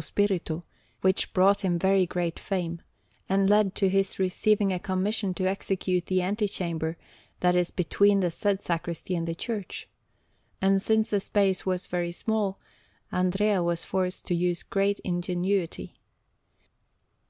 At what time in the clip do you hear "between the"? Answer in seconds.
7.70-8.30